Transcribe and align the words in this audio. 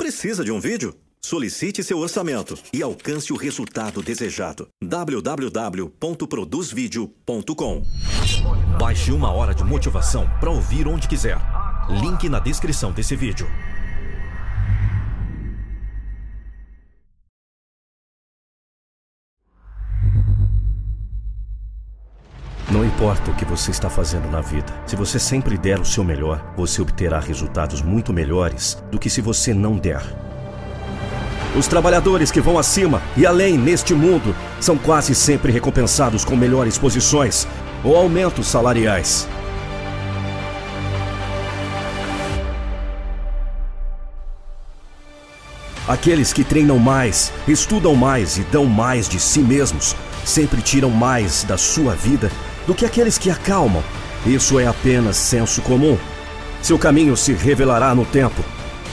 Precisa 0.00 0.42
de 0.42 0.50
um 0.50 0.58
vídeo? 0.58 0.96
Solicite 1.20 1.84
seu 1.84 1.98
orçamento 1.98 2.58
e 2.72 2.82
alcance 2.82 3.34
o 3.34 3.36
resultado 3.36 4.02
desejado. 4.02 4.66
www.produzvideo.com 4.82 7.82
Baixe 8.78 9.12
uma 9.12 9.30
hora 9.30 9.54
de 9.54 9.62
motivação 9.62 10.26
para 10.40 10.48
ouvir 10.48 10.88
onde 10.88 11.06
quiser. 11.06 11.36
Link 12.00 12.30
na 12.30 12.38
descrição 12.38 12.92
desse 12.92 13.14
vídeo. 13.14 13.46
Não 22.70 22.84
importa 22.84 23.32
o 23.32 23.34
que 23.34 23.44
você 23.44 23.72
está 23.72 23.90
fazendo 23.90 24.30
na 24.30 24.40
vida, 24.40 24.72
se 24.86 24.94
você 24.94 25.18
sempre 25.18 25.58
der 25.58 25.80
o 25.80 25.84
seu 25.84 26.04
melhor, 26.04 26.40
você 26.56 26.80
obterá 26.80 27.18
resultados 27.18 27.82
muito 27.82 28.12
melhores 28.12 28.80
do 28.92 28.98
que 28.98 29.10
se 29.10 29.20
você 29.20 29.52
não 29.52 29.76
der. 29.76 30.00
Os 31.58 31.66
trabalhadores 31.66 32.30
que 32.30 32.40
vão 32.40 32.56
acima 32.56 33.02
e 33.16 33.26
além 33.26 33.58
neste 33.58 33.92
mundo 33.92 34.36
são 34.60 34.78
quase 34.78 35.16
sempre 35.16 35.50
recompensados 35.50 36.24
com 36.24 36.36
melhores 36.36 36.78
posições 36.78 37.44
ou 37.82 37.96
aumentos 37.96 38.46
salariais. 38.46 39.28
Aqueles 45.88 46.32
que 46.32 46.44
treinam 46.44 46.78
mais, 46.78 47.32
estudam 47.48 47.96
mais 47.96 48.38
e 48.38 48.42
dão 48.44 48.64
mais 48.64 49.08
de 49.08 49.18
si 49.18 49.40
mesmos 49.40 49.96
sempre 50.24 50.62
tiram 50.62 50.90
mais 50.90 51.44
da 51.44 51.56
sua 51.56 51.94
vida 51.94 52.30
do 52.66 52.74
que 52.74 52.84
aqueles 52.84 53.18
que 53.18 53.30
acalmam. 53.30 53.82
Isso 54.26 54.58
é 54.58 54.66
apenas 54.66 55.16
senso 55.16 55.62
comum. 55.62 55.96
Seu 56.62 56.78
caminho 56.78 57.16
se 57.16 57.32
revelará 57.32 57.94
no 57.94 58.04
tempo, 58.04 58.44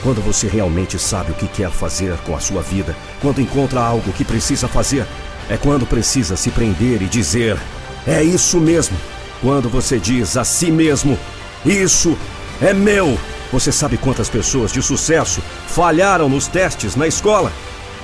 quando 0.02 0.22
você 0.22 0.46
realmente 0.46 0.98
sabe 0.98 1.32
o 1.32 1.34
que 1.34 1.46
quer 1.46 1.70
fazer 1.70 2.16
com 2.18 2.34
a 2.34 2.40
sua 2.40 2.62
vida, 2.62 2.96
quando 3.20 3.40
encontra 3.40 3.80
algo 3.80 4.12
que 4.12 4.24
precisa 4.24 4.68
fazer. 4.68 5.06
É 5.50 5.56
quando 5.56 5.86
precisa 5.86 6.36
se 6.36 6.50
prender 6.50 7.02
e 7.02 7.06
dizer: 7.06 7.58
É 8.06 8.22
isso 8.22 8.58
mesmo. 8.58 8.96
Quando 9.40 9.68
você 9.68 9.98
diz 9.98 10.36
a 10.36 10.44
si 10.44 10.70
mesmo: 10.70 11.18
Isso 11.64 12.16
é 12.60 12.72
meu. 12.72 13.18
Você 13.52 13.72
sabe 13.72 13.96
quantas 13.96 14.28
pessoas 14.28 14.72
de 14.72 14.82
sucesso 14.82 15.40
falharam 15.66 16.28
nos 16.28 16.46
testes 16.46 16.94
na 16.94 17.06
escola? 17.06 17.50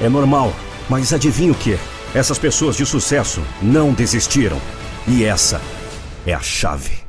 É 0.01 0.09
normal, 0.09 0.55
mas 0.89 1.13
adivinha 1.13 1.53
o 1.53 1.55
que? 1.55 1.79
Essas 2.15 2.39
pessoas 2.39 2.77
de 2.77 2.87
sucesso 2.87 3.43
não 3.61 3.93
desistiram. 3.93 4.61
E 5.07 5.23
essa 5.23 5.61
é 6.27 6.33
a 6.33 6.41
chave. 6.41 7.05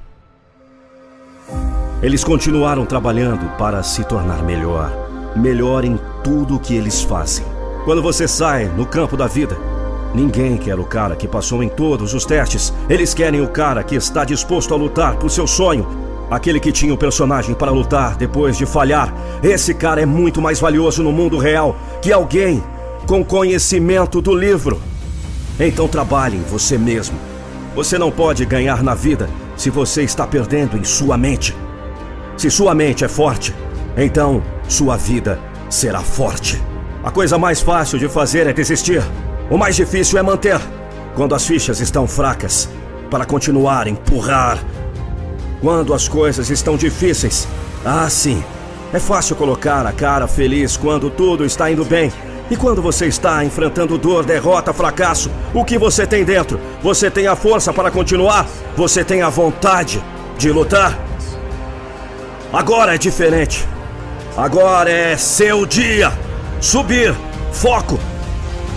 Eles 2.01 2.25
continuaram 2.25 2.85
trabalhando 2.85 3.57
para 3.57 3.81
se 3.83 4.03
tornar 4.03 4.43
melhor. 4.43 4.91
Melhor 5.33 5.85
em 5.85 5.97
tudo 6.21 6.55
o 6.55 6.59
que 6.59 6.75
eles 6.75 7.01
fazem. 7.01 7.45
Quando 7.85 8.01
você 8.01 8.27
sai 8.27 8.65
no 8.65 8.85
campo 8.85 9.15
da 9.15 9.27
vida, 9.27 9.57
ninguém 10.13 10.57
quer 10.57 10.77
o 10.77 10.83
cara 10.83 11.15
que 11.15 11.25
passou 11.25 11.63
em 11.63 11.69
todos 11.69 12.13
os 12.13 12.25
testes. 12.25 12.73
Eles 12.89 13.13
querem 13.13 13.39
o 13.39 13.47
cara 13.47 13.81
que 13.81 13.95
está 13.95 14.25
disposto 14.25 14.73
a 14.73 14.77
lutar 14.77 15.15
por 15.15 15.31
seu 15.31 15.47
sonho. 15.47 15.87
Aquele 16.29 16.59
que 16.59 16.73
tinha 16.73 16.93
o 16.93 16.97
personagem 16.97 17.55
para 17.55 17.71
lutar 17.71 18.17
depois 18.17 18.57
de 18.57 18.65
falhar. 18.65 19.13
Esse 19.41 19.73
cara 19.73 20.01
é 20.01 20.05
muito 20.05 20.41
mais 20.41 20.59
valioso 20.59 21.01
no 21.01 21.13
mundo 21.13 21.37
real 21.37 21.77
que 22.01 22.11
alguém 22.11 22.61
com 23.07 23.23
conhecimento 23.23 24.21
do 24.21 24.35
livro. 24.35 24.81
Então 25.57 25.87
trabalhe 25.87 26.35
em 26.35 26.43
você 26.43 26.77
mesmo. 26.77 27.34
Você 27.75 27.97
não 27.97 28.09
pode 28.09 28.45
ganhar 28.45 28.81
na 28.81 28.95
vida 28.95 29.29
se 29.57 29.69
você 29.69 30.01
está 30.03 30.25
perdendo 30.25 30.77
em 30.77 30.83
sua 30.85 31.17
mente. 31.17 31.53
Se 32.37 32.49
sua 32.49 32.73
mente 32.73 33.03
é 33.03 33.07
forte, 33.09 33.53
então 33.97 34.41
sua 34.65 34.95
vida 34.95 35.37
será 35.69 35.99
forte. 35.99 36.61
A 37.03 37.11
coisa 37.11 37.37
mais 37.37 37.61
fácil 37.61 37.99
de 37.99 38.07
fazer 38.07 38.47
é 38.47 38.53
desistir. 38.53 39.03
O 39.49 39.57
mais 39.57 39.75
difícil 39.75 40.17
é 40.17 40.23
manter. 40.23 40.59
Quando 41.15 41.35
as 41.35 41.45
fichas 41.45 41.81
estão 41.81 42.07
fracas, 42.07 42.69
para 43.11 43.25
continuar, 43.25 43.87
empurrar. 43.87 44.57
Quando 45.61 45.93
as 45.93 46.07
coisas 46.07 46.49
estão 46.49 46.77
difíceis, 46.77 47.45
ah, 47.83 48.09
sim. 48.09 48.41
É 48.93 48.99
fácil 48.99 49.35
colocar 49.35 49.85
a 49.85 49.91
cara 49.91 50.27
feliz 50.27 50.77
quando 50.77 51.09
tudo 51.09 51.43
está 51.43 51.69
indo 51.69 51.83
bem. 51.83 52.11
E 52.49 52.55
quando 52.55 52.81
você 52.81 53.07
está 53.07 53.43
enfrentando 53.43 53.97
dor, 53.97 54.23
derrota, 54.23 54.71
fracasso, 54.71 55.31
o 55.53 55.65
que 55.65 55.77
você 55.79 56.05
tem 56.05 56.23
dentro? 56.23 56.59
Você 56.83 57.09
tem 57.09 57.25
a 57.25 57.35
força 57.35 57.73
para 57.73 57.89
continuar? 57.89 58.45
Você 58.77 59.03
tem 59.03 59.23
a 59.23 59.29
vontade 59.29 60.03
de 60.37 60.51
lutar? 60.51 60.97
Agora 62.53 62.93
é 62.93 62.97
diferente. 62.99 63.67
Agora 64.37 64.91
é 64.91 65.17
seu 65.17 65.65
dia. 65.65 66.11
Subir, 66.61 67.15
foco. 67.51 67.99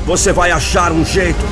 Você 0.06 0.32
vai 0.32 0.50
achar 0.50 0.90
um 0.90 1.04
jeito. 1.04 1.44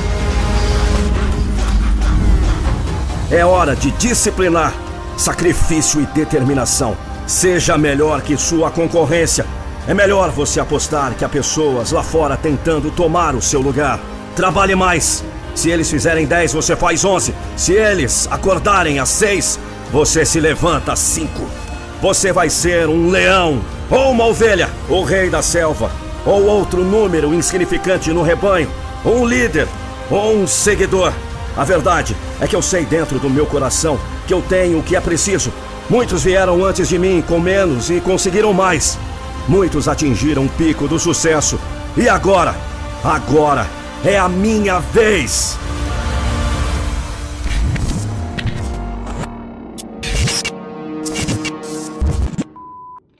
É 3.29 3.45
hora 3.45 3.75
de 3.75 3.91
disciplinar, 3.91 4.73
sacrifício 5.17 6.01
e 6.01 6.05
determinação. 6.07 6.97
Seja 7.27 7.77
melhor 7.77 8.21
que 8.21 8.35
sua 8.37 8.71
concorrência. 8.71 9.45
É 9.87 9.93
melhor 9.93 10.31
você 10.31 10.59
apostar 10.59 11.13
que 11.13 11.23
há 11.23 11.29
pessoas 11.29 11.93
lá 11.93 12.03
fora 12.03 12.35
tentando 12.35 12.91
tomar 12.91 13.33
o 13.33 13.41
seu 13.41 13.61
lugar. 13.61 13.97
Trabalhe 14.35 14.75
mais. 14.75 15.23
Se 15.55 15.69
eles 15.69 15.89
fizerem 15.89 16.25
10, 16.25 16.51
você 16.51 16.75
faz 16.75 17.05
11. 17.05 17.33
Se 17.55 17.71
eles 17.71 18.27
acordarem 18.29 18.99
às 18.99 19.07
6, 19.07 19.57
você 19.89 20.25
se 20.25 20.41
levanta 20.41 20.91
às 20.91 20.99
5. 20.99 21.29
Você 22.01 22.33
vai 22.33 22.49
ser 22.49 22.89
um 22.89 23.09
leão, 23.09 23.61
ou 23.89 24.11
uma 24.11 24.25
ovelha, 24.25 24.69
o 24.89 25.03
rei 25.03 25.29
da 25.29 25.41
selva, 25.41 25.89
ou 26.25 26.43
outro 26.45 26.83
número 26.83 27.33
insignificante 27.33 28.11
no 28.11 28.23
rebanho, 28.23 28.69
um 29.05 29.25
líder, 29.25 29.69
ou 30.11 30.35
um 30.35 30.45
seguidor. 30.45 31.13
A 31.55 31.63
verdade 31.63 32.13
é 32.41 32.45
que 32.45 32.55
eu 32.57 32.61
sei 32.61 32.83
dentro 32.83 33.19
do 33.19 33.29
meu 33.29 33.45
coração 33.45 33.97
que 34.27 34.33
eu 34.33 34.41
tenho 34.41 34.79
o 34.79 34.83
que 34.83 34.97
é 34.97 35.01
preciso. 35.01 35.49
Muitos 35.89 36.23
vieram 36.23 36.65
antes 36.65 36.89
de 36.89 36.99
mim 36.99 37.23
com 37.25 37.39
menos 37.39 37.89
e 37.89 38.01
conseguiram 38.01 38.51
mais. 38.51 38.99
Muitos 39.47 39.87
atingiram 39.87 40.45
o 40.45 40.49
pico 40.49 40.89
do 40.89 40.99
sucesso. 40.99 41.57
E 41.95 42.09
agora? 42.09 42.53
Agora 43.01 43.65
é 44.03 44.17
a 44.17 44.27
minha 44.27 44.79
vez! 44.79 45.57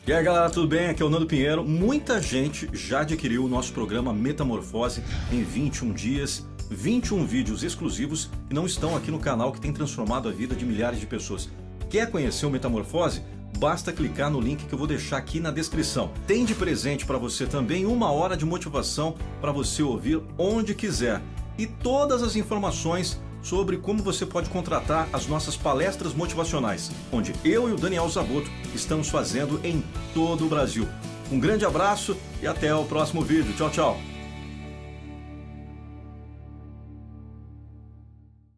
E 0.06 0.14
aí 0.14 0.24
galera, 0.24 0.50
tudo 0.50 0.68
bem? 0.68 0.88
Aqui 0.90 1.02
é 1.02 1.06
o 1.06 1.10
Nando 1.10 1.26
Pinheiro. 1.26 1.64
Muita 1.64 2.22
gente 2.22 2.70
já 2.74 3.02
adquiriu 3.02 3.46
o 3.46 3.48
nosso 3.48 3.72
programa 3.72 4.14
Metamorfose 4.14 5.04
em 5.32 5.44
21 5.44 5.94
dias, 5.94 6.46
21 6.70 7.26
vídeos 7.26 7.64
exclusivos 7.64 8.30
e 8.50 8.54
não 8.54 8.66
estão 8.66 8.98
aqui 8.98 9.12
no 9.12 9.20
canal 9.20 9.54
que 9.54 9.62
tem 9.62 9.72
transformado 9.72 10.28
a 10.28 10.32
vida 10.32 10.56
de 10.56 10.66
milhares 10.66 11.00
de 11.00 11.06
pessoas. 11.06 11.50
Quer 11.90 12.12
conhecer 12.12 12.46
o 12.46 12.50
Metamorfose? 12.50 13.22
Basta 13.58 13.91
clicar 13.91 14.30
no 14.30 14.40
link 14.40 14.66
que 14.66 14.74
eu 14.74 14.78
vou 14.78 14.88
deixar 14.88 15.18
aqui 15.18 15.40
na 15.40 15.52
descrição. 15.52 16.12
Tem 16.25 16.46
de 16.46 16.53
presente 16.53 17.06
para 17.06 17.18
você 17.18 17.46
também 17.46 17.85
uma 17.85 18.12
hora 18.12 18.38
de 18.38 18.46
motivação 18.46 19.16
para 19.41 19.52
você 19.52 19.81
ouvir 19.81 20.22
onde 20.38 20.75
quiser 20.75 21.22
e 21.57 21.66
todas 21.66 22.22
as 22.22 22.36
informações 22.36 23.19
sobre 23.41 23.78
como 23.78 24.03
você 24.03 24.25
pode 24.25 24.50
contratar 24.50 25.07
as 25.13 25.25
nossas 25.28 25.56
palestras 25.56 26.13
motivacionais, 26.13 26.91
onde 27.12 27.34
eu 27.44 27.69
e 27.69 27.72
o 27.72 27.78
Daniel 27.78 28.09
Zaboto 28.09 28.50
estamos 28.75 29.09
fazendo 29.09 29.59
em 29.63 29.84
todo 30.13 30.46
o 30.46 30.50
Brasil. 30.50 30.88
Um 31.31 31.40
grande 31.40 31.66
abraço 31.66 32.16
e 32.41 32.47
até 32.47 32.74
o 32.74 32.86
próximo 32.86 33.22
vídeo. 33.22 33.53
Tchau, 33.56 33.69
tchau. 33.69 34.17